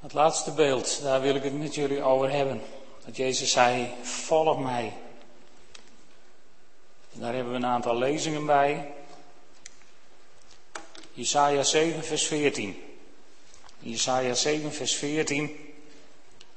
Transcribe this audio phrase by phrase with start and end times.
[0.00, 2.62] Het laatste beeld, daar wil ik het met jullie over hebben.
[3.04, 4.92] Dat Jezus zei, volg mij.
[7.12, 8.92] Daar hebben we een aantal lezingen bij.
[11.12, 12.82] Jesaja 7 vers 14.
[13.78, 15.74] Jesaja 7 vers 14.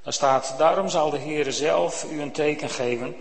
[0.04, 3.16] Daar staat, daarom zal de Heere zelf u een teken geven.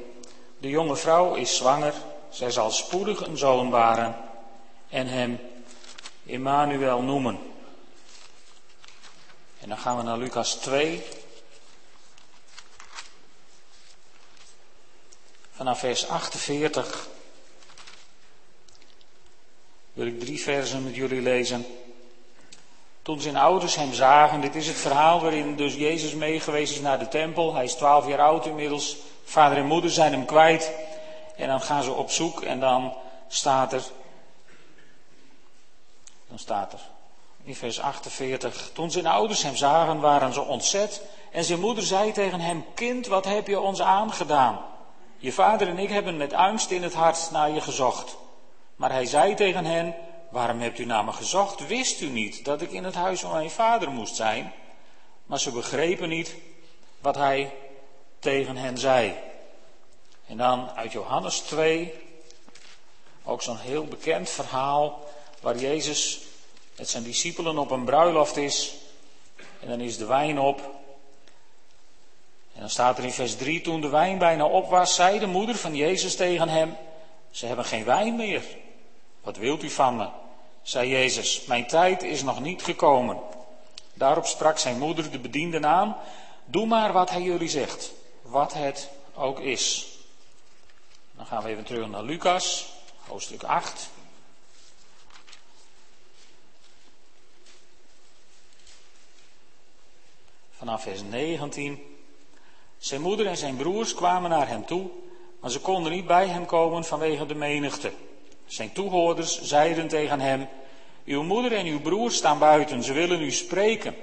[0.59, 1.95] De jonge vrouw is zwanger,
[2.31, 4.17] zij zal spoedig een zoon baren
[4.89, 5.41] en hem
[6.25, 7.52] Immanuel noemen.
[9.63, 11.03] En dan gaan we naar Lucas 2.
[15.51, 17.09] Vanaf vers 48
[19.93, 21.67] wil ik drie versen met jullie lezen.
[23.03, 26.99] Toen zijn ouders hem zagen, dit is het verhaal waarin dus Jezus meegeweest is naar
[26.99, 27.55] de tempel.
[27.55, 28.97] Hij is twaalf jaar oud inmiddels.
[29.25, 30.73] Vader en moeder zijn hem kwijt.
[31.37, 32.97] En dan gaan ze op zoek en dan
[33.29, 33.83] staat er.
[36.29, 36.92] Dan staat er
[37.45, 38.71] in vers 48.
[38.73, 41.03] Toen zijn ouders hem zagen, waren ze ontzet.
[41.31, 44.61] En zijn moeder zei tegen hem: Kind, wat heb je ons aangedaan?
[45.19, 48.17] Je vader en ik hebben met angst in het hart naar je gezocht.
[48.77, 49.95] Maar hij zei tegen hen:
[50.31, 51.67] Waarom hebt u naar me gezocht?
[51.67, 54.53] Wist u niet dat ik in het huis van mijn vader moest zijn?
[55.27, 56.35] Maar ze begrepen niet
[57.01, 57.55] wat hij
[58.19, 59.15] tegen hen zei.
[60.27, 61.93] En dan uit Johannes 2,
[63.25, 65.05] ook zo'n heel bekend verhaal
[65.41, 66.21] waar Jezus
[66.83, 68.75] met zijn discipelen op een bruiloft is.
[69.61, 70.61] En dan is de wijn op.
[72.55, 75.27] En dan staat er in vers 3, toen de wijn bijna op was, zei de
[75.27, 76.77] moeder van Jezus tegen hem,
[77.31, 78.43] ze hebben geen wijn meer.
[79.21, 80.09] Wat wilt u van me?
[80.63, 83.19] zei Jezus, mijn tijd is nog niet gekomen.
[83.95, 85.97] Daarop sprak zijn moeder de bedienden aan,
[86.45, 89.87] doe maar wat hij jullie zegt, wat het ook is.
[91.13, 92.73] Dan gaan we even terug naar Lucas,
[93.09, 93.91] hoofdstuk 8.
[100.63, 101.83] Vanaf vers 19.
[102.79, 104.91] Zijn moeder en zijn broers kwamen naar hem toe,
[105.41, 107.93] maar ze konden niet bij hem komen vanwege de menigte.
[108.47, 110.49] Zijn toehoorders zeiden tegen hem:
[111.05, 113.95] Uw moeder en uw broer staan buiten, ze willen u spreken.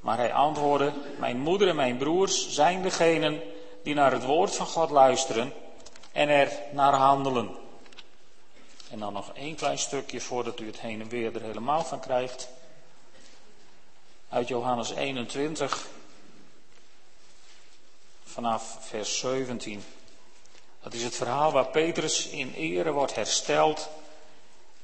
[0.00, 3.40] Maar hij antwoordde: Mijn moeder en mijn broers zijn degenen
[3.82, 5.52] die naar het woord van God luisteren
[6.12, 7.50] en er naar handelen.
[8.90, 12.00] En dan nog één klein stukje voordat u het heen en weer er helemaal van
[12.00, 12.48] krijgt.
[14.30, 15.86] Uit Johannes 21,
[18.24, 19.84] vanaf vers 17.
[20.82, 23.88] Dat is het verhaal waar Petrus in ere wordt hersteld.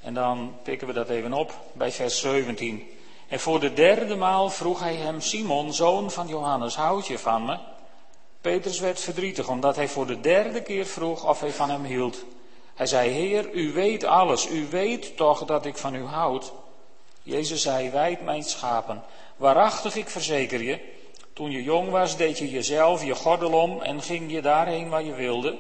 [0.00, 2.91] En dan pikken we dat even op bij vers 17.
[3.28, 7.44] En voor de derde maal vroeg hij hem, Simon, zoon van Johannes, houd je van
[7.44, 7.59] me?
[8.41, 12.25] Petrus werd verdrietig omdat hij voor de derde keer vroeg of hij van hem hield.
[12.75, 16.53] Hij zei, Heer, u weet alles, u weet toch dat ik van u houd.
[17.22, 19.03] Jezus zei, wijd mijn schapen.
[19.44, 20.81] Waarachtig, ik verzeker je,
[21.32, 25.03] toen je jong was, deed je jezelf je gordel om en ging je daarheen waar
[25.03, 25.56] je wilde.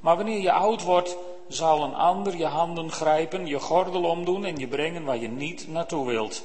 [0.00, 1.16] Maar wanneer je oud wordt,
[1.48, 5.68] zal een ander je handen grijpen, je gordel omdoen en je brengen waar je niet
[5.68, 6.42] naartoe wilt.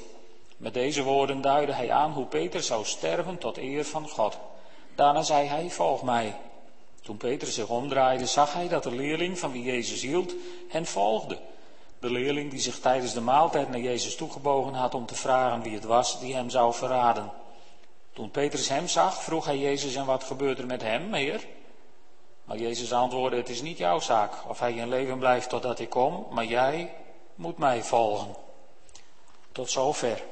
[0.57, 4.38] Met deze woorden duidde hij aan hoe Peter zou sterven tot eer van God.
[4.96, 6.35] Daarna zei hij, volg mij.
[7.02, 10.34] Toen Peter zich omdraaide, zag hij dat de leerling van wie Jezus hield
[10.68, 11.38] hen volgde.
[12.01, 15.73] De leerling die zich tijdens de maaltijd naar Jezus toegebogen had om te vragen wie
[15.73, 17.31] het was die hem zou verraden.
[18.13, 21.45] Toen Petrus hem zag, vroeg hij Jezus en wat gebeurt er met hem, heer?
[22.44, 25.90] Maar Jezus antwoordde, het is niet jouw zaak of hij in leven blijft totdat ik
[25.90, 26.94] kom, maar jij
[27.35, 28.35] moet mij volgen.
[29.51, 30.23] Tot zover.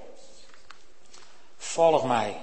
[1.58, 2.38] Volg mij.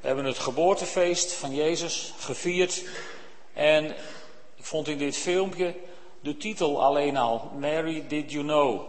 [0.00, 2.84] We hebben het geboortefeest van Jezus gevierd
[3.52, 3.84] en
[4.56, 5.74] ik vond in dit filmpje
[6.22, 8.80] de titel alleen al, Mary, did you know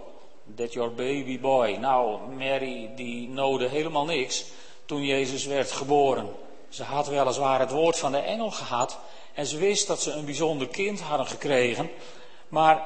[0.55, 1.77] that your baby boy?
[1.79, 4.45] Nou, Mary die knowde helemaal niks
[4.85, 6.29] toen Jezus werd geboren.
[6.69, 8.97] Ze had weliswaar het woord van de engel gehad
[9.33, 11.89] en ze wist dat ze een bijzonder kind hadden gekregen,
[12.47, 12.83] maar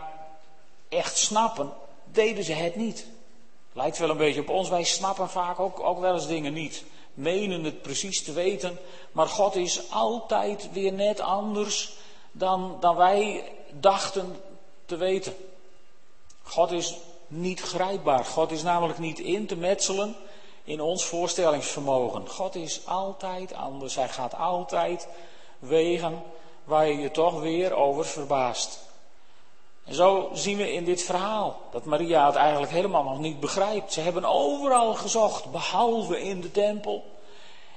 [0.90, 1.74] echt snappen
[2.12, 3.06] deden ze het niet.
[3.74, 6.84] Lijkt wel een beetje op ons, wij snappen vaak ook, ook wel eens dingen niet.
[7.14, 8.80] Menen het precies te weten,
[9.12, 11.94] maar God is altijd weer net anders
[12.32, 14.42] dan, dan wij dachten
[14.86, 15.36] te weten.
[16.44, 16.96] God is
[17.28, 18.26] niet grijpbaar.
[18.26, 20.16] God is namelijk niet in te metselen
[20.64, 22.30] in ons voorstellingsvermogen.
[22.30, 23.96] God is altijd anders.
[23.96, 25.08] Hij gaat altijd
[25.60, 26.24] wegen
[26.64, 28.80] waar je je toch weer over verbaast.
[29.86, 33.94] En zo zien we in dit verhaal dat Maria het eigenlijk helemaal nog niet begrijpt.
[33.94, 37.04] Ze hebben overal gezocht, behalve in de tempel.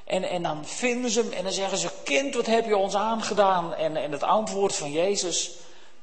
[0.04, 2.94] En, en dan vinden ze hem en dan zeggen ze, kind, wat heb je ons
[2.94, 3.74] aangedaan?
[3.74, 5.50] En, en het antwoord van Jezus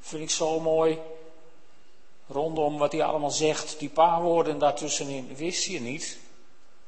[0.08, 1.00] vind ik zo mooi.
[2.28, 6.18] Rondom wat hij allemaal zegt, die paar woorden daartussenin, wist je niet?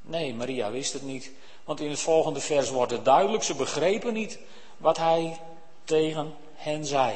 [0.02, 1.32] Nee, Maria wist het niet.
[1.64, 4.40] Want in het volgende vers wordt het duidelijk, ze begrepen niet
[4.78, 5.40] wat hij
[5.84, 7.14] tegen hen zei.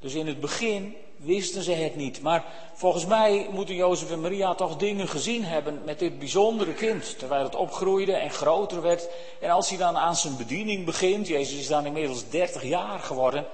[0.00, 2.22] Dus in het begin wisten ze het niet.
[2.22, 2.44] Maar
[2.74, 7.18] volgens mij moeten Jozef en Maria toch dingen gezien hebben met dit bijzondere kind.
[7.18, 9.08] Terwijl het opgroeide en groter werd.
[9.40, 13.46] En als hij dan aan zijn bediening begint, Jezus is dan inmiddels 30 jaar geworden.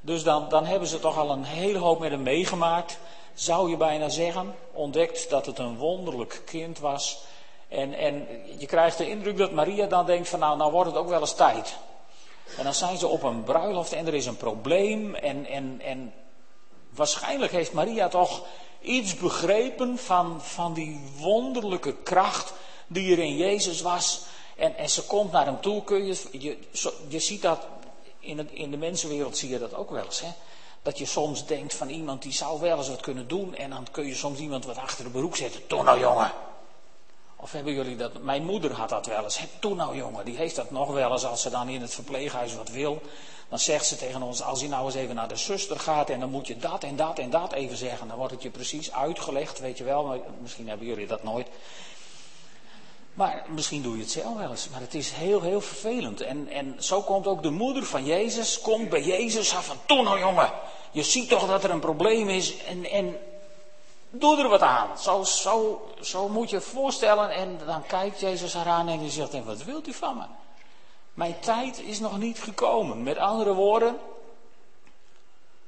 [0.00, 2.98] Dus dan, dan hebben ze toch al een hele hoop met hem meegemaakt.
[3.34, 4.54] Zou je bijna zeggen.
[4.72, 7.18] Ontdekt dat het een wonderlijk kind was.
[7.68, 8.26] En, en
[8.58, 11.20] je krijgt de indruk dat Maria dan denkt van nou, nou wordt het ook wel
[11.20, 11.76] eens tijd.
[12.56, 15.14] En dan zijn ze op een bruiloft en er is een probleem.
[15.14, 16.14] En, en, en
[16.90, 18.46] waarschijnlijk heeft Maria toch
[18.80, 22.52] iets begrepen van, van die wonderlijke kracht
[22.86, 24.22] die er in Jezus was.
[24.56, 25.84] En, en ze komt naar hem toe.
[25.84, 26.58] Kun je, je,
[27.08, 27.66] je ziet dat
[28.28, 30.20] in, in de mensenwereld, zie je dat ook wel eens.
[30.20, 30.28] Hè?
[30.82, 33.54] Dat je soms denkt van iemand die zou wel eens wat kunnen doen.
[33.54, 35.60] En dan kun je soms iemand wat achter de broek zetten.
[35.66, 36.32] Doe nou jongen.
[37.36, 38.22] Of hebben jullie dat?
[38.22, 39.40] Mijn moeder had dat wel eens.
[39.60, 40.24] Doe nou jongen.
[40.24, 43.02] Die heeft dat nog wel eens als ze dan in het verpleeghuis wat wil.
[43.48, 46.20] Dan zegt ze tegen ons, als je nou eens even naar de zuster gaat en
[46.20, 48.08] dan moet je dat en dat en dat even zeggen.
[48.08, 50.24] Dan wordt het je precies uitgelegd, weet je wel.
[50.40, 51.46] Misschien hebben jullie dat nooit.
[53.18, 54.68] Maar misschien doe je het zelf wel eens.
[54.68, 56.20] Maar het is heel, heel vervelend.
[56.20, 60.02] En, en zo komt ook de moeder van Jezus, komt bij Jezus af van, doe
[60.02, 60.52] nou jongen.
[60.90, 63.16] Je ziet toch dat er een probleem is en, en
[64.10, 64.98] doe er wat aan.
[64.98, 67.30] Zo, zo, zo moet je voorstellen.
[67.30, 70.24] En dan kijkt Jezus haar aan en hij zegt, en wat wilt u van me?
[71.14, 73.02] Mijn tijd is nog niet gekomen.
[73.02, 73.98] Met andere woorden,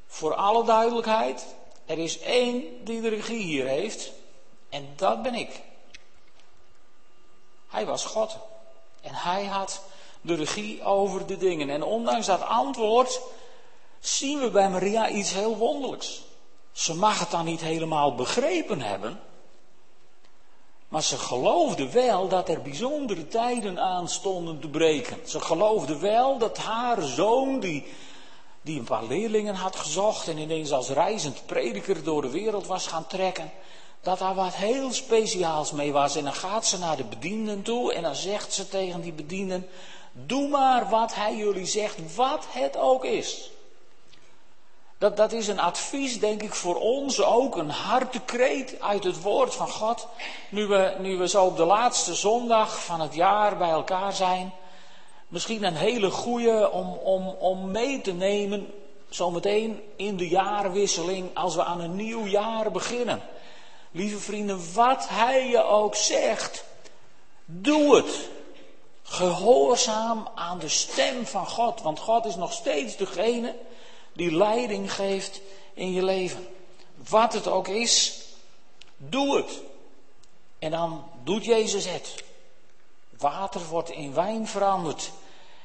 [0.06, 1.46] voor alle duidelijkheid,
[1.86, 4.12] er is één die de regie hier heeft.
[4.68, 5.68] En dat ben ik.
[7.70, 8.36] Hij was God.
[9.00, 9.82] En hij had
[10.20, 11.70] de regie over de dingen.
[11.70, 13.20] En ondanks dat antwoord
[14.00, 16.22] zien we bij Maria iets heel wonderlijks.
[16.72, 19.20] Ze mag het dan niet helemaal begrepen hebben.
[20.88, 25.16] Maar ze geloofde wel dat er bijzondere tijden aanstonden te breken.
[25.28, 27.86] Ze geloofde wel dat haar zoon, die,
[28.62, 32.86] die een paar leerlingen had gezocht en ineens als reizend prediker door de wereld was
[32.86, 33.52] gaan trekken,
[34.00, 36.16] dat daar wat heel speciaals mee was.
[36.16, 39.68] En dan gaat ze naar de bedienden toe en dan zegt ze tegen die bedienden,
[40.12, 43.50] doe maar wat hij jullie zegt, wat het ook is.
[44.98, 49.54] Dat, dat is een advies, denk ik, voor ons ook, een hartekreet uit het woord
[49.54, 50.08] van God.
[50.48, 54.52] Nu we, nu we zo op de laatste zondag van het jaar bij elkaar zijn.
[55.28, 58.72] Misschien een hele goede om, om, om mee te nemen,
[59.08, 63.22] zometeen in de jaarwisseling, als we aan een nieuw jaar beginnen.
[63.90, 66.64] Lieve vrienden, wat hij je ook zegt,
[67.44, 68.28] doe het.
[69.02, 73.56] Gehoorzaam aan de stem van God, want God is nog steeds degene
[74.12, 75.40] die leiding geeft
[75.74, 76.48] in je leven.
[77.08, 78.22] Wat het ook is,
[78.96, 79.60] doe het.
[80.58, 82.24] En dan doet Jezus het.
[83.18, 85.10] Water wordt in wijn veranderd.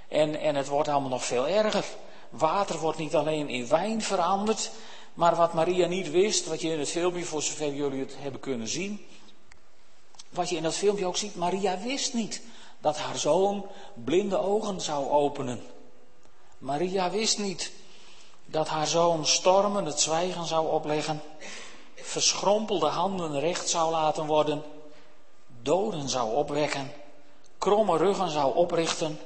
[0.08, 1.86] En, en het wordt allemaal nog veel erger.
[2.30, 4.72] Water wordt niet alleen in wijn veranderd,
[5.16, 8.40] maar wat Maria niet wist, wat je in het filmpje, voor zover jullie het hebben
[8.40, 9.06] kunnen zien,
[10.30, 12.42] wat je in dat filmpje ook ziet, Maria wist niet
[12.80, 15.64] dat haar zoon blinde ogen zou openen.
[16.58, 17.72] Maria wist niet
[18.46, 21.22] dat haar zoon stormen het zwijgen zou opleggen,
[21.96, 24.64] verschrompelde handen recht zou laten worden,
[25.62, 26.92] doden zou opwekken,
[27.58, 29.20] kromme ruggen zou oprichten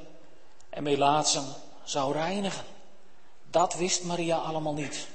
[0.68, 1.44] en melaatsen
[1.84, 2.64] zou reinigen.
[3.50, 5.08] Dat wist Maria allemaal niet.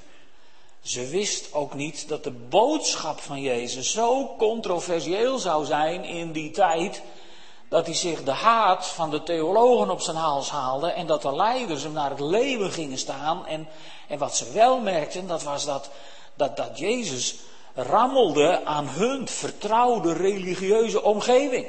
[0.86, 6.50] Ze wist ook niet dat de boodschap van Jezus zo controversieel zou zijn in die
[6.50, 7.02] tijd
[7.68, 11.34] dat hij zich de haat van de theologen op zijn hals haalde en dat de
[11.36, 13.46] leiders hem naar het leven gingen staan.
[13.46, 13.68] En,
[14.08, 15.90] en wat ze wel merkten, dat was dat,
[16.34, 17.34] dat, dat Jezus
[17.74, 21.66] rammelde aan hun vertrouwde religieuze omgeving.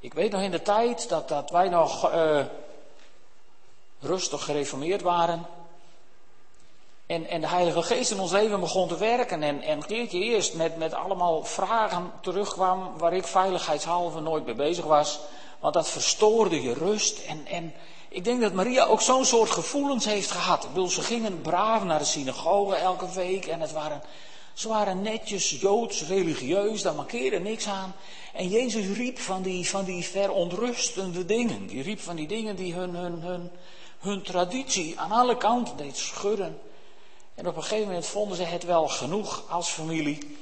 [0.00, 2.44] Ik weet nog in de tijd dat, dat wij nog uh,
[4.00, 5.55] rustig gereformeerd waren.
[7.06, 9.42] En, en de Heilige Geest in ons leven begon te werken.
[9.42, 14.54] En, en een keertje eerst met, met allemaal vragen terugkwam waar ik veiligheidshalve nooit mee
[14.54, 15.18] bezig was.
[15.60, 17.18] Want dat verstoorde je rust.
[17.18, 17.74] En, en
[18.08, 20.64] ik denk dat Maria ook zo'n soort gevoelens heeft gehad.
[20.64, 23.46] Ik bedoel, ze gingen braaf naar de synagoge elke week.
[23.46, 24.02] En het waren,
[24.52, 27.94] ze waren netjes joods, religieus, daar markeerde niks aan.
[28.32, 31.66] En Jezus riep van die, van die verontrustende dingen.
[31.66, 33.50] Die riep van die dingen die hun, hun, hun,
[33.98, 36.58] hun traditie aan alle kanten deed schudden.
[37.36, 40.36] En op een gegeven moment vonden ze het wel genoeg als familie.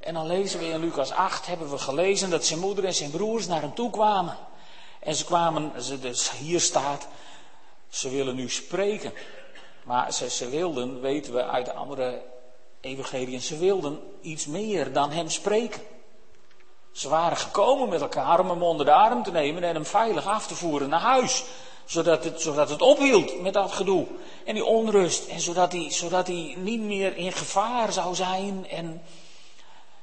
[0.00, 3.10] En dan lezen we in Lucas 8, hebben we gelezen dat zijn moeder en zijn
[3.10, 4.36] broers naar hem toe kwamen.
[5.00, 7.06] En ze kwamen, ze, dus hier staat,
[7.88, 9.12] ze willen nu spreken.
[9.82, 12.22] Maar ze, ze wilden, weten we uit de andere
[12.80, 15.82] evangeliën, ze wilden iets meer dan hem spreken.
[16.92, 20.26] Ze waren gekomen met elkaar om hem onder de arm te nemen en hem veilig
[20.26, 21.44] af te voeren naar huis.
[21.84, 24.06] Zodat het, zodat het ophield met dat gedoe
[24.44, 25.26] en die onrust.
[25.28, 28.68] En zodat hij, zodat hij niet meer in gevaar zou zijn.
[28.68, 29.02] En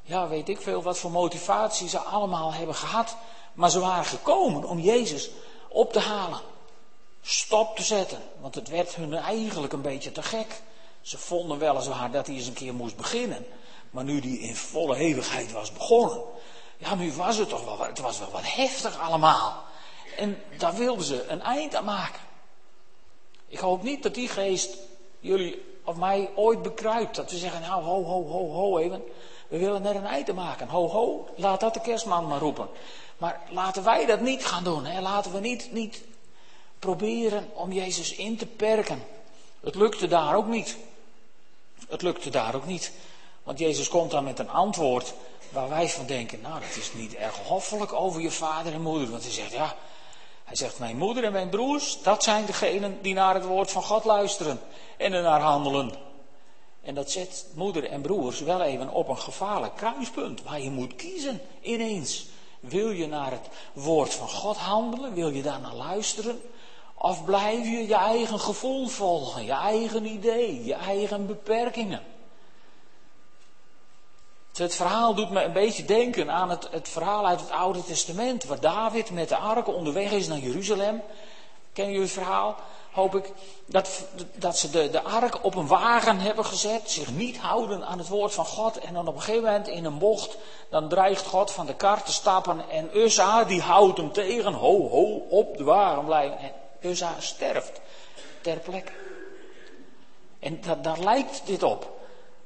[0.01, 3.15] ja, weet ik veel wat voor motivatie ze allemaal hebben gehad.
[3.53, 5.29] Maar ze waren gekomen om Jezus
[5.69, 6.39] op te halen.
[7.21, 8.19] Stop te zetten.
[8.39, 10.61] Want het werd hun eigenlijk een beetje te gek.
[11.01, 13.45] Ze vonden weliswaar dat hij eens een keer moest beginnen.
[13.89, 16.21] Maar nu die in volle hevigheid was begonnen.
[16.77, 19.63] Ja, nu was het toch wel, het was wel wat heftig allemaal.
[20.18, 22.22] En daar wilden ze een eind aan maken.
[23.48, 24.77] Ik hoop niet dat die geest
[25.20, 27.15] jullie of mij ooit bekruipt.
[27.15, 29.03] Dat we zeggen, nou ho, ho, ho, ho even.
[29.48, 30.68] We willen er een eind aan maken.
[30.68, 32.70] Ho, ho, laat dat de kerstman maar roepen.
[33.18, 34.86] Maar laten wij dat niet gaan doen.
[34.86, 35.01] Hè?
[35.01, 36.03] Laten we niet, niet
[36.80, 39.03] proberen om Jezus in te perken.
[39.60, 40.77] Het lukte daar ook niet.
[41.89, 42.91] Het lukte daar ook niet.
[43.44, 45.13] Want Jezus komt dan met een antwoord
[45.50, 49.10] waar wij van denken, nou dat is niet erg hoffelijk over je vader en moeder.
[49.10, 49.75] Want hij zegt, ja,
[50.51, 53.84] hij zegt, mijn moeder en mijn broers, dat zijn degenen die naar het woord van
[53.84, 54.60] God luisteren
[54.98, 55.91] en er naar handelen.
[56.81, 60.96] En dat zet moeder en broers wel even op een gevaarlijk kruispunt, waar je moet
[60.96, 62.25] kiezen ineens.
[62.60, 65.13] Wil je naar het woord van God handelen?
[65.13, 66.41] Wil je daar naar luisteren?
[66.98, 72.01] Of blijf je je eigen gevoel volgen, je eigen idee, je eigen beperkingen?
[74.53, 78.43] Het verhaal doet me een beetje denken aan het, het verhaal uit het Oude Testament,
[78.43, 81.01] waar David met de ark onderweg is naar Jeruzalem.
[81.74, 82.55] Kennen jullie het verhaal?
[82.91, 83.31] Hoop ik
[83.65, 84.05] dat,
[84.36, 88.08] dat ze de, de ark op een wagen hebben gezet, zich niet houden aan het
[88.08, 88.77] woord van God.
[88.77, 90.38] En dan op een gegeven moment in een bocht,
[90.70, 92.70] dan dreigt God van de kar te stappen.
[92.70, 96.38] En Ussa die houdt hem tegen, ho ho, op de wagen blijven.
[96.38, 96.51] En
[96.89, 97.81] Ussa sterft
[98.41, 98.91] ter plekke.
[100.39, 102.00] En daar lijkt dit op.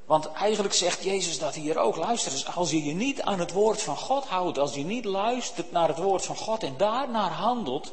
[0.06, 1.96] Want eigenlijk zegt Jezus dat hier ook.
[1.96, 5.04] Luister eens, als je je niet aan het woord van God houdt, als je niet
[5.04, 7.92] luistert naar het woord van God en daarnaar handelt,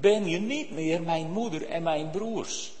[0.00, 2.72] ben je niet meer mijn moeder en mijn broers.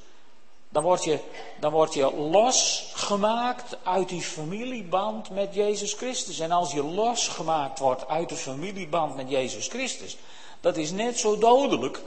[0.68, 1.18] Dan word je,
[1.60, 6.38] dan word je losgemaakt uit die familieband met Jezus Christus.
[6.38, 10.16] En als je losgemaakt wordt uit de familieband met Jezus Christus,
[10.60, 12.02] dat is net zo dodelijk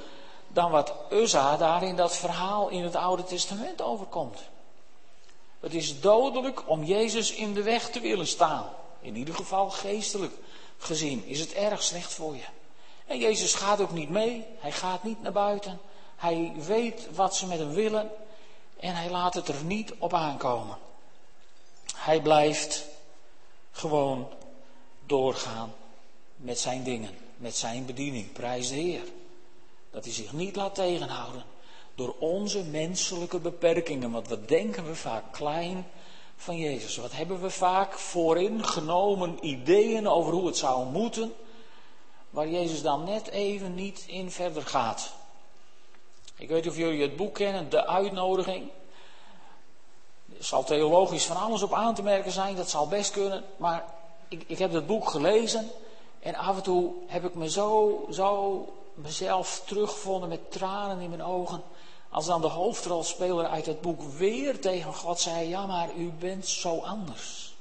[0.47, 4.39] dan wat Uzza daar in dat verhaal in het Oude Testament overkomt.
[5.59, 8.69] Het is dodelijk om Jezus in de weg te willen staan.
[9.01, 10.33] In ieder geval geestelijk
[10.77, 12.45] gezien is het erg slecht voor je.
[13.05, 14.45] En Jezus gaat ook niet mee.
[14.59, 15.79] Hij gaat niet naar buiten.
[16.15, 18.11] Hij weet wat ze met hem willen.
[18.79, 20.77] En hij laat het er niet op aankomen.
[21.95, 22.85] Hij blijft
[23.71, 24.27] gewoon
[25.05, 25.73] doorgaan
[26.35, 28.31] met zijn dingen, met zijn bediening.
[28.31, 29.03] Prijs de Heer.
[29.91, 31.43] Dat hij zich niet laat tegenhouden
[31.97, 34.11] door onze menselijke beperkingen.
[34.11, 35.87] Want wat denken we vaak klein
[36.35, 36.97] van Jezus?
[36.97, 41.33] Wat hebben we vaak voorin genomen ideeën over hoe het zou moeten,
[42.29, 45.13] waar Jezus dan net even niet in verder gaat.
[46.35, 48.69] Ik weet niet of jullie het boek kennen, De Uitnodiging.
[50.37, 53.43] Er zal theologisch van alles op aan te merken zijn, dat zal best kunnen.
[53.55, 53.85] Maar
[54.27, 55.69] ik, ik heb het boek gelezen
[56.19, 61.23] en af en toe heb ik me zo, zo mezelf teruggevonden met tranen in mijn
[61.23, 61.61] ogen.
[62.09, 66.47] Als dan de hoofdrolspeler uit het boek weer tegen God zei: Ja, maar u bent
[66.47, 67.55] zo anders.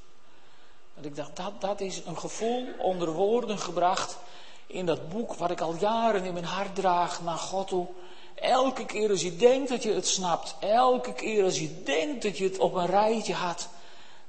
[0.94, 4.18] Dat ik dacht, dat, dat is een gevoel onder woorden gebracht
[4.66, 7.86] in dat boek wat ik al jaren in mijn hart draag naar God toe.
[8.34, 12.38] Elke keer als je denkt dat je het snapt, elke keer als je denkt dat
[12.38, 13.68] je het op een rijtje had,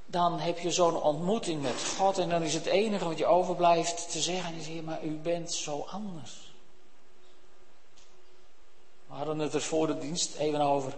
[0.06, 4.10] dan heb je zo'n ontmoeting met God en dan is het enige wat je overblijft
[4.10, 6.47] te zeggen is, maar u bent zo anders.
[9.08, 10.96] We hadden het er voor de dienst even over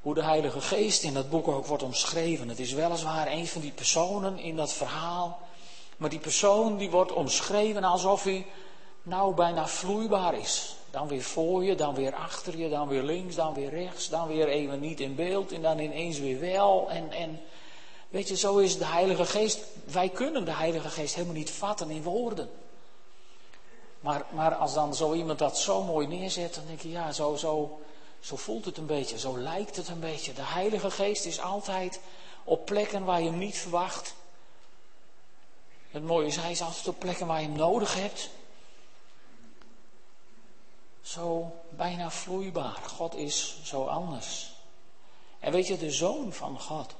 [0.00, 2.48] hoe de Heilige Geest in dat boek ook wordt omschreven.
[2.48, 5.40] Het is weliswaar een van die personen in dat verhaal,
[5.96, 8.46] maar die persoon die wordt omschreven alsof hij
[9.02, 10.76] nou bijna vloeibaar is.
[10.90, 14.28] Dan weer voor je, dan weer achter je, dan weer links, dan weer rechts, dan
[14.28, 16.90] weer even niet in beeld en dan ineens weer wel.
[16.90, 17.40] En, en
[18.08, 19.58] weet je, zo is de Heilige Geest.
[19.84, 22.48] Wij kunnen de Heilige Geest helemaal niet vatten in woorden.
[24.02, 27.36] Maar, maar als dan zo iemand dat zo mooi neerzet, dan denk je, ja, zo,
[27.36, 27.80] zo,
[28.20, 30.32] zo voelt het een beetje, zo lijkt het een beetje.
[30.32, 32.00] De Heilige Geest is altijd
[32.44, 34.14] op plekken waar je hem niet verwacht.
[35.90, 38.30] Het mooie is, hij is altijd op plekken waar je hem nodig hebt.
[41.02, 42.80] Zo bijna vloeibaar.
[42.86, 44.52] God is zo anders.
[45.38, 46.94] En weet je, de zoon van God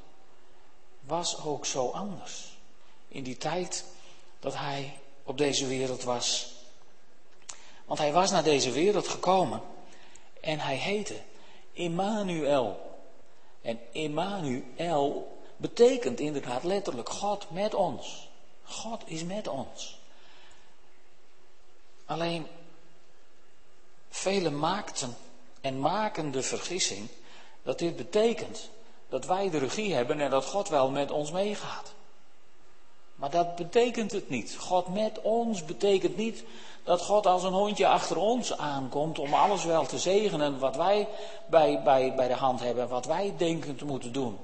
[1.00, 2.56] was ook zo anders.
[3.09, 3.85] In die tijd
[4.40, 6.52] dat hij op deze wereld was.
[7.92, 9.62] Want hij was naar deze wereld gekomen
[10.40, 11.20] en hij heette
[11.75, 12.99] Emmanuel.
[13.62, 18.28] En Emmanuel betekent inderdaad letterlijk God met ons.
[18.64, 19.99] God is met ons.
[22.04, 22.46] Alleen,
[24.08, 25.16] velen maakten
[25.61, 27.08] en maken de vergissing
[27.62, 28.68] dat dit betekent
[29.08, 31.92] dat wij de regie hebben en dat God wel met ons meegaat.
[33.23, 34.57] Maar dat betekent het niet.
[34.59, 36.45] God met ons betekent niet
[36.85, 41.09] dat God als een hondje achter ons aankomt om alles wel te zegenen wat wij
[41.47, 44.38] bij, bij, bij de hand hebben, wat wij denken te moeten doen.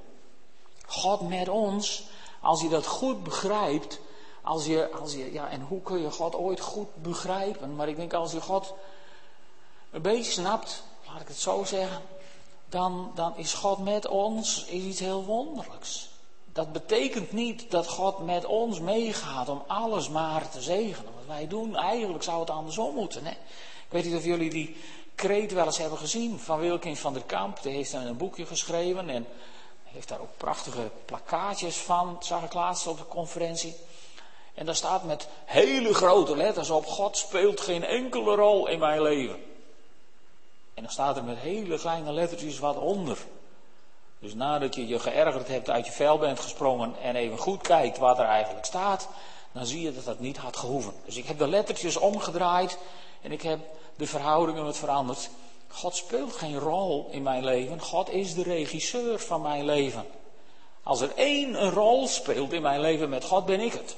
[0.86, 2.02] God met ons,
[2.40, 4.00] als je dat goed begrijpt,
[4.42, 7.76] als je, als je, ja, en hoe kun je God ooit goed begrijpen?
[7.76, 8.74] Maar ik denk als je God
[9.90, 12.02] een beetje snapt, laat ik het zo zeggen,
[12.68, 16.08] dan, dan is God met ons is iets heel wonderlijks.
[16.58, 21.12] Dat betekent niet dat God met ons meegaat om alles maar te zegenen.
[21.14, 23.24] Wat wij doen, eigenlijk zou het andersom moeten.
[23.24, 23.30] Hè?
[23.30, 24.76] Ik weet niet of jullie die
[25.14, 27.62] kreet wel eens hebben gezien van Wilkin van der Kamp.
[27.62, 29.26] Die heeft dan een boekje geschreven en
[29.84, 33.76] heeft daar ook prachtige plakkaatjes van, zag ik laatst op de conferentie.
[34.54, 39.02] En daar staat met hele grote letters op: God speelt geen enkele rol in mijn
[39.02, 39.36] leven.
[40.74, 43.18] En dan staat er met hele kleine lettertjes wat onder.
[44.20, 47.98] Dus nadat je je geërgerd hebt, uit je vel bent gesprongen en even goed kijkt
[47.98, 49.08] wat er eigenlijk staat,
[49.52, 50.92] dan zie je dat dat niet had gehoeven.
[51.04, 52.78] Dus ik heb de lettertjes omgedraaid
[53.22, 53.58] en ik heb
[53.96, 55.30] de verhoudingen wat veranderd.
[55.68, 57.80] God speelt geen rol in mijn leven.
[57.80, 60.06] God is de regisseur van mijn leven.
[60.82, 63.96] Als er één een rol speelt in mijn leven met God, ben ik het.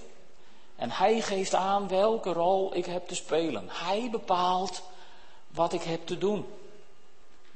[0.77, 3.69] En Hij geeft aan welke rol ik heb te spelen.
[3.69, 4.83] Hij bepaalt
[5.49, 6.47] wat ik heb te doen.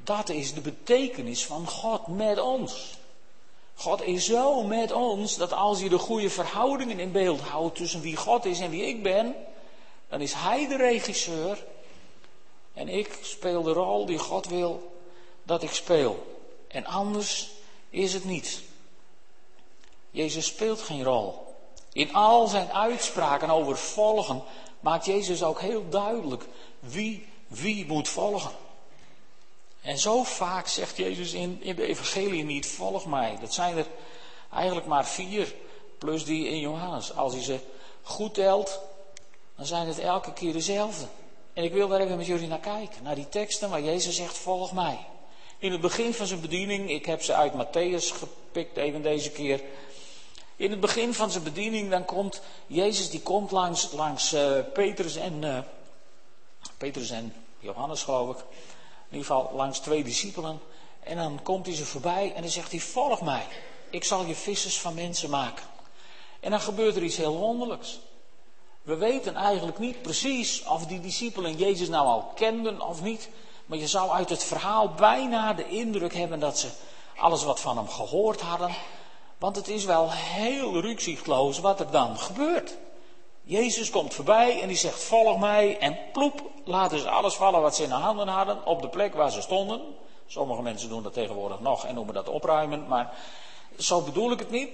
[0.05, 2.99] Dat is de betekenis van God met ons.
[3.75, 8.01] God is zo met ons dat als je de goede verhoudingen in beeld houdt tussen
[8.01, 9.35] wie God is en wie ik ben,
[10.09, 11.65] dan is Hij de regisseur
[12.73, 14.93] en ik speel de rol die God wil
[15.43, 16.43] dat ik speel.
[16.69, 17.51] En anders
[17.91, 18.63] is het niet.
[20.11, 21.55] Jezus speelt geen rol.
[21.93, 24.43] In al zijn uitspraken over volgen
[24.81, 26.47] maakt Jezus ook heel duidelijk
[26.81, 28.51] wie wie moet volgen.
[29.85, 33.37] En zo vaak zegt Jezus in, in de evangelie niet, volg mij.
[33.41, 33.87] Dat zijn er
[34.53, 35.55] eigenlijk maar vier,
[35.99, 37.15] plus die in Johannes.
[37.17, 37.59] Als je ze
[38.03, 38.81] goed telt,
[39.57, 41.07] dan zijn het elke keer dezelfde.
[41.53, 44.39] En ik wil daar even met jullie naar kijken, naar die teksten waar Jezus zegt,
[44.39, 44.99] volg mij.
[45.59, 49.61] In het begin van zijn bediening, ik heb ze uit Matthäus gepikt even deze keer.
[50.57, 55.17] In het begin van zijn bediening, dan komt Jezus, die komt langs, langs uh, Petrus
[55.17, 55.59] en, uh,
[56.77, 58.45] Petrus en Johannes geloof ik
[59.15, 60.61] in ieder geval langs twee discipelen.
[61.01, 63.47] En dan komt hij ze voorbij en dan zegt hij: Volg mij.
[63.91, 65.65] Ik zal je vissers van mensen maken.
[66.41, 68.01] En dan gebeurt er iets heel wonderlijks.
[68.83, 73.29] We weten eigenlijk niet precies of die discipelen Jezus nou al kenden of niet.
[73.67, 76.69] Maar je zou uit het verhaal bijna de indruk hebben dat ze
[77.17, 78.75] alles wat van hem gehoord hadden.
[79.39, 82.77] Want het is wel heel rukzichtloos wat er dan gebeurt.
[83.45, 85.79] Jezus komt voorbij en die zegt: Volg mij.
[85.79, 89.15] En ploep, laten ze alles vallen wat ze in de handen hadden op de plek
[89.15, 89.81] waar ze stonden.
[90.27, 93.13] Sommige mensen doen dat tegenwoordig nog en noemen dat opruimen, maar
[93.79, 94.71] zo bedoel ik het niet.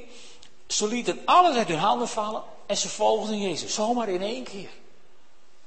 [0.67, 3.75] Ze lieten alles uit hun handen vallen en ze volgden Jezus.
[3.75, 4.71] Zomaar in één keer.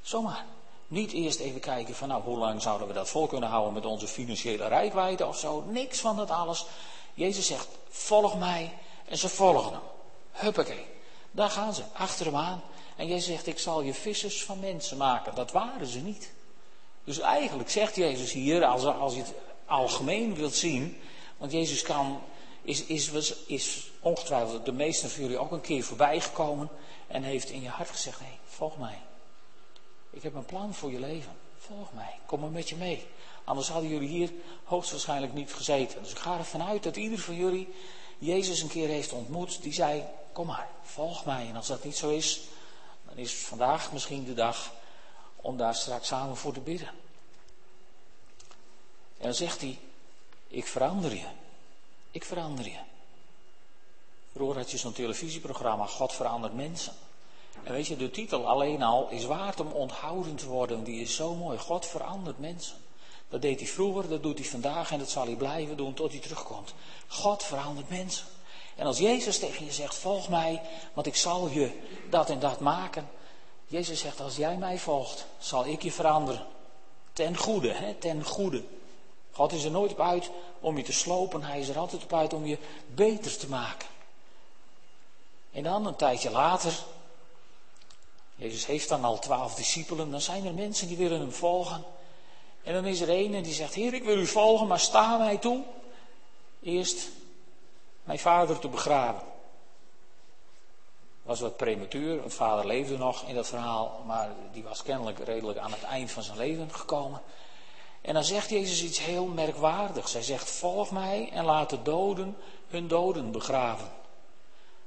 [0.02, 0.46] Zomaar.
[0.88, 3.86] Niet eerst even kijken van nou hoe lang zouden we dat vol kunnen houden met
[3.86, 5.63] onze financiële rijkwijde of zo.
[5.68, 6.66] Niks van dat alles.
[7.13, 8.74] Jezus zegt volg mij
[9.06, 9.82] en ze volgen hem.
[10.32, 10.86] Huppakee.
[11.32, 12.62] Daar gaan ze, achter hem aan.
[12.95, 15.36] En jij zegt, ik zal je vissers van mensen maken.
[15.36, 16.32] Dat waren ze niet.
[17.03, 19.34] Dus eigenlijk zegt Jezus hier, als, als je het
[19.65, 20.97] algemeen wilt zien,
[21.38, 22.21] want Jezus kan,
[22.62, 26.69] is, is, is ongetwijfeld de meesten van jullie ook een keer voorbij gekomen
[27.08, 28.99] en heeft in je hart gezegd, hé, hey, volg mij.
[30.10, 31.32] Ik heb een plan voor je leven.
[31.58, 33.06] Volg mij, kom maar met je mee.
[33.43, 34.32] Anders hadden jullie hier
[34.63, 36.01] hoogstwaarschijnlijk niet gezeten.
[36.01, 37.73] Dus ik ga ervan uit dat ieder van jullie
[38.17, 39.62] Jezus een keer heeft ontmoet.
[39.62, 41.47] Die zei, kom maar, volg mij.
[41.49, 42.41] En als dat niet zo is,
[43.13, 44.71] dan is vandaag misschien de dag
[45.36, 46.88] om daar straks samen voor te bidden.
[49.17, 49.80] En dan zegt hij,
[50.47, 51.28] ik verander je.
[52.12, 52.80] Ik verander je.
[54.32, 56.93] Vroeger had je zo'n televisieprogramma, God verandert mensen.
[57.63, 60.84] En weet je, de titel alleen al is waard om onthouden te worden.
[60.84, 61.58] Die is zo mooi.
[61.58, 62.78] God verandert mensen.
[63.30, 66.12] Dat deed hij vroeger, dat doet hij vandaag en dat zal hij blijven doen tot
[66.12, 66.73] hij terugkomt.
[67.08, 68.26] God verandert mensen.
[68.75, 70.62] En als Jezus tegen je zegt, volg mij,
[70.93, 73.09] want ik zal je dat en dat maken.
[73.67, 76.45] Jezus zegt, als jij mij volgt, zal ik je veranderen.
[77.13, 77.93] Ten goede, hè?
[77.93, 78.63] ten goede.
[79.31, 82.13] God is er nooit op uit om je te slopen, hij is er altijd op
[82.13, 82.57] uit om je
[82.88, 83.88] beter te maken.
[85.51, 86.73] En dan een tijdje later,
[88.36, 91.83] Jezus heeft dan al twaalf discipelen, dan zijn er mensen die willen hem volgen.
[92.63, 95.17] En dan is er een en die zegt, Heer, ik wil u volgen, maar sta
[95.17, 95.63] mij toe.
[96.62, 97.09] Eerst
[98.04, 99.24] mijn vader te begraven.
[101.24, 102.24] was wat prematuur.
[102.24, 106.12] Het vader leefde nog in dat verhaal, maar die was kennelijk redelijk aan het eind
[106.12, 107.22] van zijn leven gekomen.
[108.02, 110.13] En dan zegt Jezus iets heel merkwaardigs.
[110.13, 112.38] Hij zegt: Volg mij en laat de doden
[112.68, 113.92] hun doden begraven.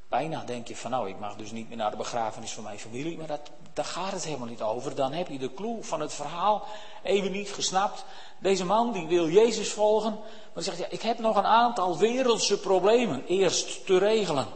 [0.09, 2.79] Bijna denk je van nou, ik mag dus niet meer naar de begrafenis van mijn
[2.79, 4.95] familie, maar dat, daar gaat het helemaal niet over.
[4.95, 6.65] Dan heb je de clue van het verhaal
[7.03, 8.05] even niet gesnapt.
[8.39, 10.19] Deze man die wil Jezus volgen,
[10.53, 14.47] maar zegt ja, ik heb nog een aantal wereldse problemen eerst te regelen.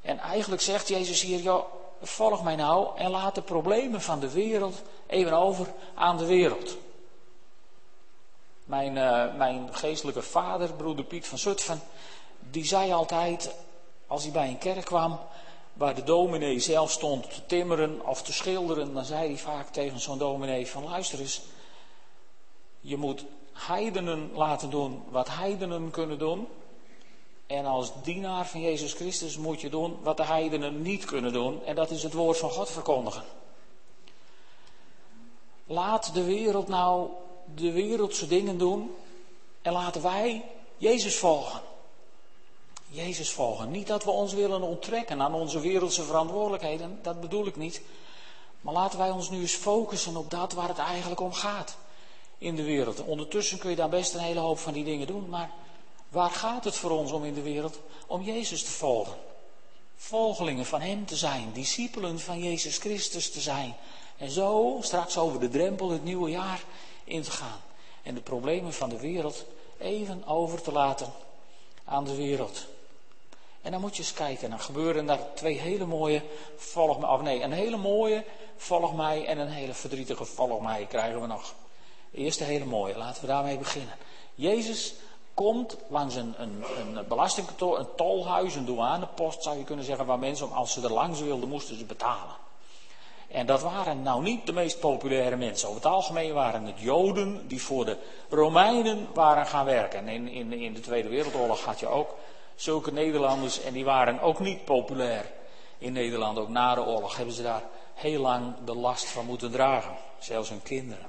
[0.00, 1.64] En eigenlijk zegt Jezus hier, joh,
[2.02, 6.76] volg mij nou en laat de problemen van de wereld even over aan de wereld.
[8.64, 11.82] Mijn, uh, mijn geestelijke vader, broeder Piet van Zutphen,
[12.38, 13.54] die zei altijd,
[14.08, 15.18] als hij bij een kerk kwam,
[15.72, 20.00] waar de dominee zelf stond te timmeren of te schilderen, dan zei hij vaak tegen
[20.00, 21.40] zo'n dominee van luister eens,
[22.80, 26.48] je moet heidenen laten doen wat heidenen kunnen doen.
[27.46, 31.64] En als dienaar van Jezus Christus moet je doen wat de heidenen niet kunnen doen.
[31.64, 33.22] En dat is het woord van God verkondigen.
[35.66, 37.10] Laat de wereld nou
[37.54, 38.94] de wereldse dingen doen.
[39.62, 40.44] En laten wij
[40.76, 41.60] Jezus volgen.
[42.88, 43.70] Jezus volgen.
[43.70, 46.98] Niet dat we ons willen onttrekken aan onze wereldse verantwoordelijkheden.
[47.02, 47.80] Dat bedoel ik niet.
[48.60, 51.76] Maar laten wij ons nu eens focussen op dat waar het eigenlijk om gaat
[52.38, 53.04] in de wereld.
[53.04, 55.50] Ondertussen kun je daar best een hele hoop van die dingen doen, maar
[56.08, 57.78] waar gaat het voor ons om in de wereld?
[58.06, 59.16] Om Jezus te volgen.
[59.96, 63.74] Volgelingen van Hem te zijn, discipelen van Jezus Christus te zijn.
[64.16, 66.62] En zo straks over de drempel het nieuwe jaar
[67.04, 67.60] in te gaan.
[68.02, 69.44] En de problemen van de wereld
[69.78, 71.12] even over te laten
[71.84, 72.66] aan de wereld.
[73.62, 76.22] En dan moet je eens kijken, dan gebeuren daar twee hele mooie
[76.56, 78.24] volg mij, of nee, een hele mooie
[78.56, 81.54] volg mij en een hele verdrietige volg mij krijgen we nog.
[82.12, 83.94] Eerst de hele mooie, laten we daarmee beginnen.
[84.34, 84.94] Jezus
[85.34, 90.18] komt langs een, een, een belastingkantoor, een tolhuis, een douanepost zou je kunnen zeggen, waar
[90.18, 92.36] mensen, als ze er langs wilden, moesten ze betalen.
[93.28, 95.68] En dat waren nou niet de meest populaire mensen.
[95.68, 97.96] Over het algemeen waren het Joden die voor de
[98.28, 99.98] Romeinen waren gaan werken.
[99.98, 102.14] En in, in, in de Tweede Wereldoorlog had je ook
[102.58, 105.32] zulke Nederlanders en die waren ook niet populair
[105.78, 106.38] in Nederland.
[106.38, 107.62] Ook na de oorlog hebben ze daar
[107.94, 109.96] heel lang de last van moeten dragen.
[110.18, 111.06] Zelfs hun kinderen.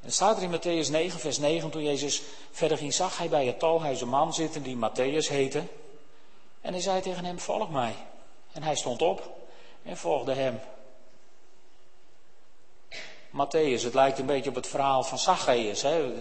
[0.00, 3.46] En staat er in Matthäus 9, vers 9, toen Jezus verder ging, zag hij bij
[3.46, 5.62] het talhuis een man zitten die Matthäus heette.
[6.60, 7.94] En hij zei tegen hem, volg mij.
[8.52, 9.36] En hij stond op
[9.82, 10.60] en volgde hem.
[13.30, 15.82] Matthäus, het lijkt een beetje op het verhaal van Zacchaeus.
[15.82, 16.12] Hè?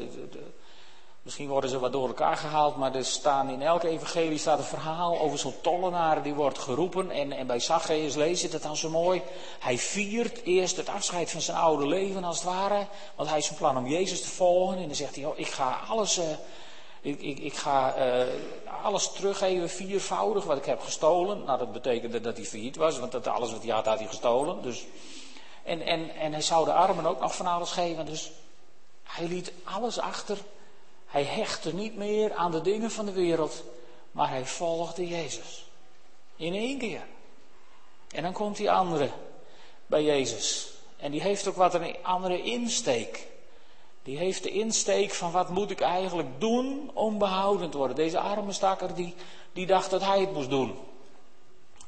[1.24, 4.64] Misschien worden ze wat door elkaar gehaald, maar er staan in elke evangelie staat een
[4.64, 7.12] verhaal over zo'n tollenaar die wordt geroepen.
[7.12, 9.22] En, en bij Zacchaeus lees je dat dan zo mooi.
[9.60, 12.88] Hij viert eerst het afscheid van zijn oude leven als het ware.
[13.16, 14.78] Want hij is van plan om Jezus te volgen.
[14.78, 16.24] En dan zegt hij, oh, ik ga alles, uh,
[17.02, 18.26] ik, ik, ik, ga uh,
[18.84, 21.44] alles teruggeven viervoudig wat ik heb gestolen.
[21.44, 24.08] Nou, dat betekende dat hij failliet was, want dat alles wat hij had, had hij
[24.08, 24.62] gestolen.
[24.62, 24.86] Dus,
[25.64, 28.06] en, en, en hij zou de armen ook nog van alles geven.
[28.06, 28.32] Dus
[29.04, 30.38] hij liet alles achter
[31.14, 33.64] hij hechtte niet meer aan de dingen van de wereld,
[34.12, 35.66] maar hij volgde Jezus.
[36.36, 37.02] In één keer.
[38.12, 39.10] En dan komt die andere
[39.86, 40.70] bij Jezus.
[40.98, 43.28] En die heeft ook wat een andere insteek.
[44.04, 47.96] Die heeft de insteek van wat moet ik eigenlijk doen om behouden te worden.
[47.96, 49.14] Deze arme stakker die,
[49.52, 50.76] die dacht dat hij het moest doen.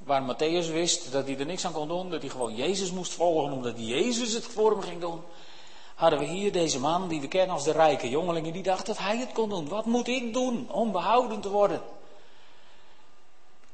[0.03, 3.13] Waar Matthäus wist dat hij er niks aan kon doen, dat hij gewoon Jezus moest
[3.13, 5.21] volgen omdat Jezus het voor hem ging doen
[5.95, 8.51] hadden we hier deze man die we kennen als de rijke jongeling.
[8.51, 9.67] die dacht dat hij het kon doen.
[9.67, 11.81] Wat moet ik doen om behouden te worden?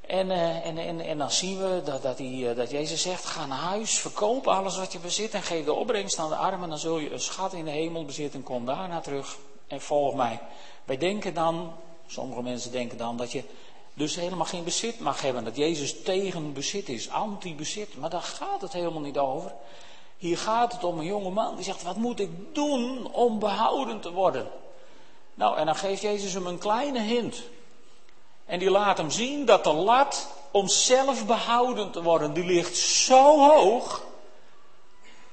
[0.02, 3.46] En, uh, en, en, en dan zien we dat, dat, uh, dat Jezus zegt: ga
[3.46, 6.70] naar huis, verkoop alles wat je bezit en geef de opbrengst aan de armen.
[6.70, 8.44] Dan zul je een schat in de hemel bezitten.
[8.44, 10.40] Kom daarna terug en volg mij.
[10.86, 11.74] Wij denken dan,
[12.08, 13.44] sommige mensen denken dan dat je
[13.94, 15.44] dus helemaal geen bezit mag hebben.
[15.44, 17.98] Dat Jezus tegen bezit is, anti-bezit.
[17.98, 19.54] Maar daar gaat het helemaal niet over.
[20.22, 24.00] Hier gaat het om een jonge man die zegt: Wat moet ik doen om behouden
[24.00, 24.48] te worden?
[25.34, 27.44] Nou, en dan geeft Jezus hem een kleine hint.
[28.46, 32.78] En die laat hem zien dat de lat om zelf behouden te worden, die ligt
[32.78, 34.04] zo hoog.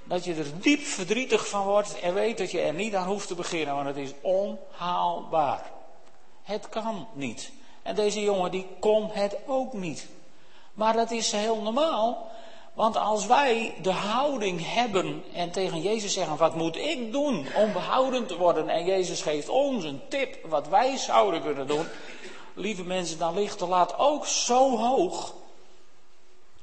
[0.04, 3.28] Dat je er diep verdrietig van wordt en weet dat je er niet aan hoeft
[3.28, 5.70] te beginnen, want het is onhaalbaar.
[6.42, 7.50] Het kan niet.
[7.82, 10.06] En deze jongen die kon het ook niet.
[10.72, 12.30] Maar dat is heel normaal,
[12.78, 17.72] want als wij de houding hebben en tegen Jezus zeggen: wat moet ik doen om
[17.72, 18.68] behouden te worden?
[18.68, 21.86] En Jezus geeft ons een tip wat wij zouden kunnen doen.
[22.54, 25.34] Lieve mensen, dan ligt de lat ook zo hoog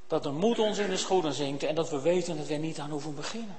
[0.07, 2.59] dat de moed ons in de schoenen zinkt en dat we weten dat we er
[2.59, 3.57] niet aan hoeven beginnen.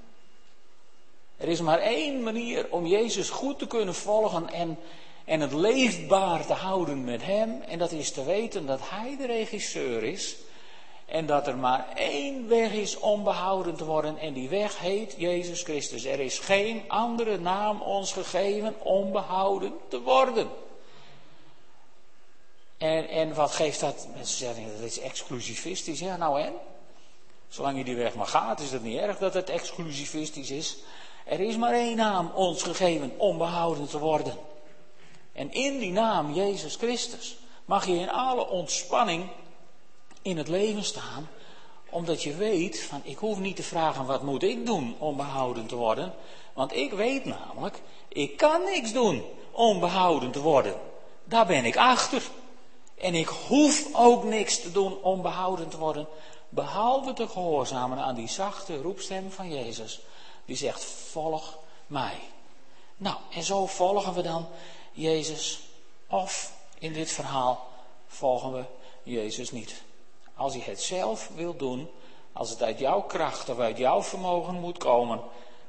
[1.37, 4.79] Er is maar één manier om Jezus goed te kunnen volgen en,
[5.25, 7.63] en het leefbaar te houden met Hem.
[7.69, 10.37] En dat is te weten dat Hij de regisseur is.
[11.07, 14.19] En dat er maar één weg is om behouden te worden.
[14.19, 16.05] En die weg heet Jezus Christus.
[16.05, 20.51] Er is geen andere naam ons gegeven om behouden te worden.
[22.77, 24.09] En, en wat geeft dat?
[24.15, 26.01] Mensen zeggen dat is exclusivistisch.
[26.01, 26.53] Ja, nou en?
[27.49, 30.77] Zolang je die weg maar gaat, is het niet erg dat het exclusivistisch is.
[31.25, 34.35] Er is maar één naam ons gegeven om behouden te worden.
[35.33, 39.29] En in die naam, Jezus Christus, mag je in alle ontspanning
[40.27, 41.29] in het leven staan,
[41.91, 45.67] omdat je weet van ik hoef niet te vragen wat moet ik doen om behouden
[45.67, 46.15] te worden,
[46.53, 50.75] want ik weet namelijk, ik kan niks doen om behouden te worden.
[51.25, 52.23] Daar ben ik achter.
[52.95, 56.07] En ik hoef ook niks te doen om behouden te worden,
[56.49, 60.01] behalve te gehoorzamen aan die zachte roepstem van Jezus,
[60.45, 62.21] die zegt, volg mij.
[62.97, 64.47] Nou, en zo volgen we dan
[64.93, 65.61] Jezus,
[66.09, 67.69] of in dit verhaal
[68.07, 68.65] volgen we
[69.03, 69.85] Jezus niet.
[70.37, 71.91] Als je het zelf wil doen,
[72.33, 75.21] als het uit jouw kracht of uit jouw vermogen moet komen,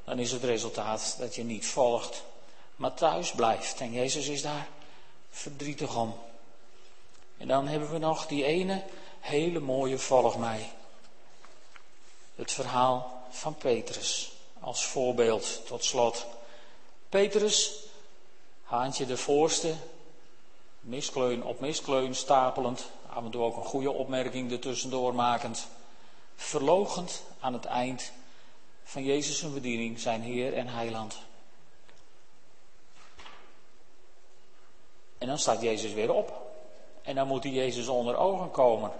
[0.03, 2.23] dan is het resultaat dat je niet volgt,
[2.75, 3.79] maar thuis blijft.
[3.79, 4.67] En Jezus is daar
[5.29, 6.15] verdrietig om.
[7.37, 8.83] En dan hebben we nog die ene
[9.19, 10.71] hele mooie volg mij.
[12.35, 16.25] Het verhaal van Petrus als voorbeeld tot slot.
[17.09, 17.71] Petrus,
[18.63, 19.73] haantje de voorste,
[20.79, 22.85] miskleun op miskleun stapelend,
[23.17, 25.67] af en toe ook een goede opmerking ertussendoor makend,
[26.35, 28.11] verlogend aan het eind
[28.83, 31.17] van Jezus' bediening, zijn Heer en Heiland.
[35.17, 36.45] En dan staat Jezus weer op.
[37.01, 38.91] En dan moet hij Jezus onder ogen komen.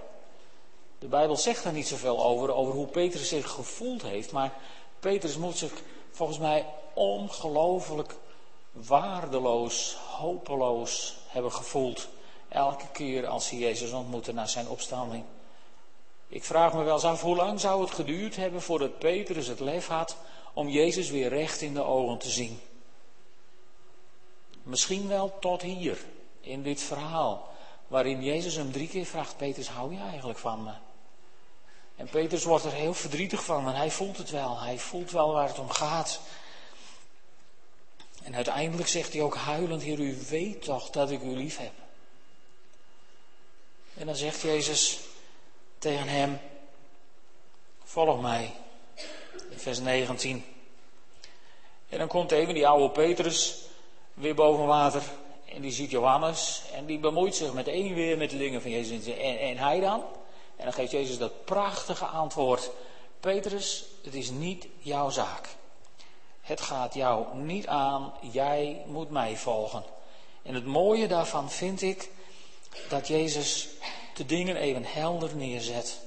[0.99, 4.32] De Bijbel zegt er niet zoveel over, over hoe Petrus zich gevoeld heeft.
[4.32, 4.53] Maar
[4.99, 8.15] Petrus moet zich volgens mij ongelooflijk
[8.71, 12.08] waardeloos, hopeloos hebben gevoeld.
[12.49, 15.23] Elke keer als hij Jezus ontmoette na zijn opstanding.
[16.27, 19.60] Ik vraag me wel eens af, hoe lang zou het geduurd hebben voordat Petrus het
[19.60, 20.17] lef had
[20.53, 22.60] om Jezus weer recht in de ogen te zien?
[24.63, 25.97] Misschien wel tot hier,
[26.41, 27.49] in dit verhaal,
[27.88, 30.71] waarin Jezus hem drie keer vraagt, Petrus, hou je eigenlijk van me?
[31.95, 34.60] En Petrus wordt er heel verdrietig van, want hij voelt het wel.
[34.60, 36.19] Hij voelt wel waar het om gaat.
[38.23, 41.71] En uiteindelijk zegt hij ook huilend, Heer, u weet toch dat ik u lief heb.
[43.97, 44.99] En dan zegt Jezus
[45.77, 46.39] tegen hem,
[47.83, 48.53] volg mij.
[49.49, 50.45] In vers 19.
[51.89, 53.62] En dan komt even die oude Petrus
[54.13, 55.01] weer boven water.
[55.45, 56.62] En die ziet Johannes.
[56.73, 59.05] En die bemoeit zich meteen weer met de dingen van Jezus.
[59.05, 60.03] En, en hij dan?
[60.55, 62.71] En dan geeft Jezus dat prachtige antwoord.
[63.19, 65.47] Petrus, het is niet jouw zaak.
[66.41, 69.83] Het gaat jou niet aan, jij moet mij volgen.
[70.43, 72.10] En het mooie daarvan vind ik
[72.89, 73.67] dat Jezus
[74.13, 75.99] de dingen even helder neerzet.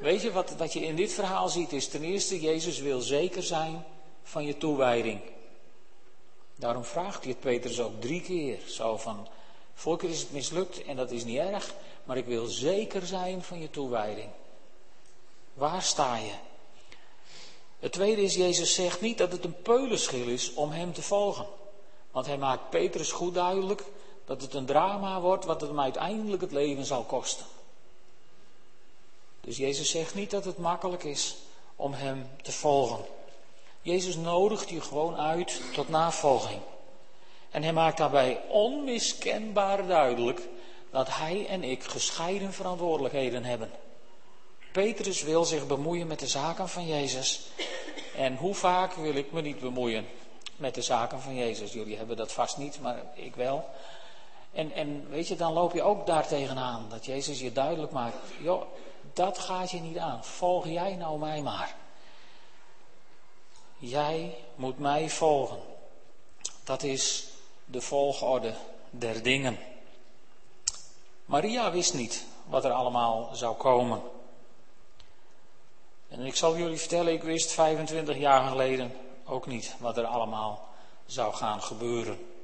[0.00, 3.42] Weet je wat, wat je in dit verhaal ziet is ten eerste, Jezus wil zeker
[3.42, 3.84] zijn
[4.22, 5.20] van je toewijding.
[6.56, 8.58] Daarom vraagt hij Petrus ook drie keer.
[8.66, 9.28] Zo van,
[9.98, 13.60] keer is het mislukt en dat is niet erg, maar ik wil zeker zijn van
[13.60, 14.28] je toewijding.
[15.54, 16.32] Waar sta je?
[17.78, 21.46] Het tweede is, Jezus zegt niet dat het een peulenschil is om hem te volgen.
[22.10, 23.82] Want hij maakt Petrus goed duidelijk
[24.28, 27.46] dat het een drama wordt wat hem uiteindelijk het leven zal kosten.
[29.40, 31.36] Dus Jezus zegt niet dat het makkelijk is
[31.76, 33.04] om hem te volgen.
[33.82, 36.60] Jezus nodigt je gewoon uit tot navolging.
[37.50, 40.40] En hij maakt daarbij onmiskenbaar duidelijk
[40.90, 43.70] dat hij en ik gescheiden verantwoordelijkheden hebben.
[44.72, 47.40] Petrus wil zich bemoeien met de zaken van Jezus.
[48.16, 50.06] En hoe vaak wil ik me niet bemoeien
[50.56, 51.72] met de zaken van Jezus?
[51.72, 53.68] Jullie hebben dat vast niet, maar ik wel.
[54.52, 56.86] En, en weet je, dan loop je ook daar tegenaan.
[56.88, 58.16] Dat Jezus je duidelijk maakt.
[58.40, 58.62] Joh,
[59.12, 60.24] dat gaat je niet aan.
[60.24, 61.74] Volg jij nou mij maar.
[63.78, 65.58] Jij moet mij volgen.
[66.64, 67.26] Dat is
[67.64, 68.54] de volgorde
[68.90, 69.58] der dingen.
[71.24, 74.02] Maria wist niet wat er allemaal zou komen.
[76.08, 80.68] En ik zal jullie vertellen, ik wist 25 jaar geleden ook niet wat er allemaal
[81.06, 82.37] zou gaan gebeuren.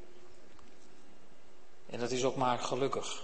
[1.94, 3.22] En dat is ook maar gelukkig.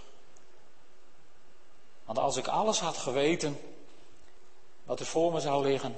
[2.04, 3.61] Want als ik alles had geweten
[4.85, 5.96] wat er voor me zou liggen,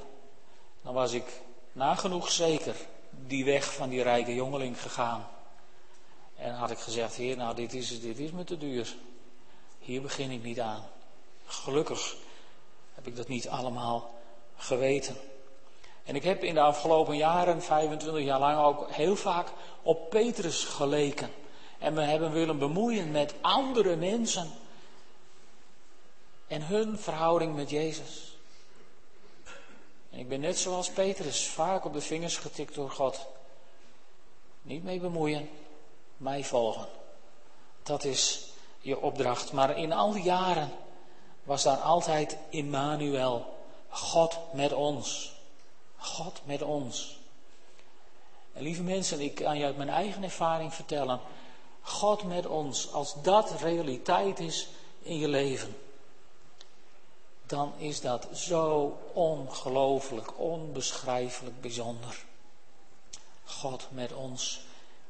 [0.83, 1.41] dan was ik
[1.73, 2.77] nagenoeg zeker
[3.11, 5.29] die weg van die rijke jongeling gegaan.
[6.37, 8.95] En had ik gezegd, heer, nou dit is, dit is me te duur.
[9.79, 10.85] Hier begin ik niet aan.
[11.47, 12.17] Gelukkig
[12.95, 14.15] heb ik dat niet allemaal
[14.57, 15.17] geweten.
[16.05, 19.49] En ik heb in de afgelopen jaren, 25 jaar lang, ook heel vaak
[19.83, 21.41] op Petrus geleken.
[21.83, 24.51] En we hebben willen bemoeien met andere mensen
[26.47, 28.37] en hun verhouding met Jezus.
[30.11, 33.27] En ik ben net zoals Petrus vaak op de vingers getikt door God.
[34.63, 35.49] Niet mee bemoeien,
[36.17, 36.87] mij volgen.
[37.83, 38.49] Dat is
[38.81, 39.53] je opdracht.
[39.53, 40.71] Maar in al die jaren
[41.43, 43.57] was daar altijd Immanuel,
[43.89, 45.33] God met ons.
[45.97, 47.19] God met ons.
[48.53, 51.21] En lieve mensen, ik kan je uit mijn eigen ervaring vertellen.
[51.83, 54.69] God met ons, als dat realiteit is
[55.03, 55.77] in je leven,
[57.47, 62.25] dan is dat zo ongelooflijk, onbeschrijfelijk bijzonder.
[63.45, 64.61] God met ons,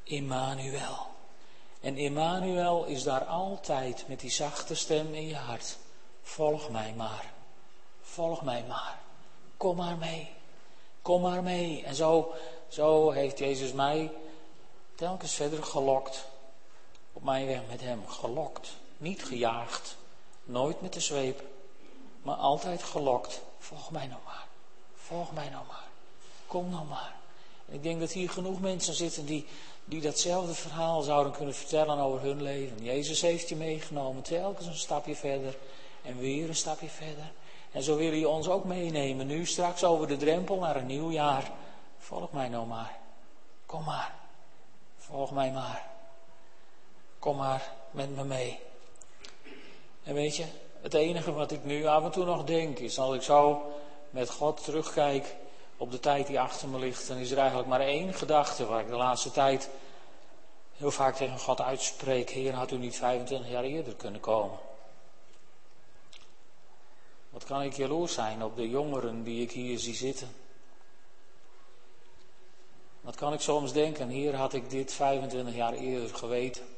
[0.02, 1.06] Immanuel.
[1.80, 5.76] En Immanuel is daar altijd met die zachte stem in je hart.
[6.22, 7.32] Volg mij maar.
[8.00, 8.98] Volg mij maar.
[9.56, 10.30] Kom maar mee.
[11.02, 11.84] Kom maar mee.
[11.84, 12.32] En zo,
[12.68, 14.12] zo heeft Jezus mij
[14.94, 16.24] telkens verder gelokt.
[17.12, 18.76] Op mijn weg met hem gelokt.
[18.98, 19.96] Niet gejaagd.
[20.44, 21.42] Nooit met de zweep.
[22.22, 23.40] Maar altijd gelokt.
[23.58, 24.46] Volg mij nou maar.
[24.94, 25.88] Volg mij nou maar.
[26.46, 27.14] Kom nou maar.
[27.68, 29.46] Ik denk dat hier genoeg mensen zitten die,
[29.84, 32.84] die datzelfde verhaal zouden kunnen vertellen over hun leven.
[32.84, 35.56] Jezus heeft je meegenomen, telkens een stapje verder
[36.02, 37.32] en weer een stapje verder.
[37.72, 41.10] En zo wil hij ons ook meenemen, nu straks over de drempel naar een nieuw
[41.10, 41.50] jaar.
[41.98, 42.98] Volg mij nou maar.
[43.66, 44.14] Kom maar.
[44.98, 45.91] Volg mij maar.
[47.22, 48.58] Kom maar met me mee.
[50.02, 50.44] En weet je,
[50.80, 53.72] het enige wat ik nu af en toe nog denk is, als ik zo
[54.10, 55.34] met God terugkijk
[55.76, 58.80] op de tijd die achter me ligt, dan is er eigenlijk maar één gedachte waar
[58.80, 59.70] ik de laatste tijd
[60.76, 62.30] heel vaak tegen God uitspreek.
[62.30, 64.58] Heer, had u niet 25 jaar eerder kunnen komen?
[67.30, 70.34] Wat kan ik jaloers zijn op de jongeren die ik hier zie zitten?
[73.00, 76.71] Wat kan ik soms denken, hier had ik dit 25 jaar eerder geweten.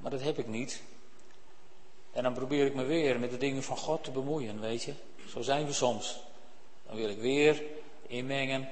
[0.00, 0.82] Maar dat heb ik niet.
[2.12, 4.94] En dan probeer ik me weer met de dingen van God te bemoeien, weet je.
[5.28, 6.20] Zo zijn we soms.
[6.86, 7.62] Dan wil ik weer
[8.06, 8.68] inmengen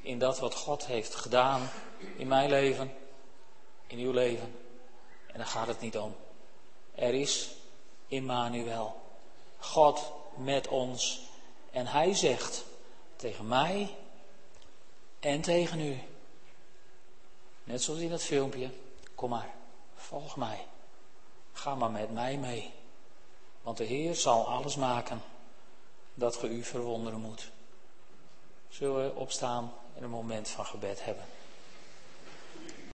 [0.00, 1.70] in dat wat God heeft gedaan
[2.16, 2.92] in mijn leven,
[3.86, 4.54] in uw leven.
[5.26, 6.14] En daar gaat het niet om.
[6.94, 7.50] Er is
[8.06, 9.00] Immanuel,
[9.58, 11.20] God met ons.
[11.70, 12.64] En hij zegt
[13.16, 13.94] tegen mij
[15.20, 15.98] en tegen u,
[17.64, 18.70] net zoals in dat filmpje,
[19.14, 19.54] kom maar,
[20.02, 20.66] volg mij.
[21.52, 22.74] Ga maar met mij mee.
[23.62, 25.22] Want de Heer zal alles maken
[26.14, 27.50] dat ge u verwonderen moet.
[28.68, 31.24] Zullen we opstaan en een moment van gebed hebben.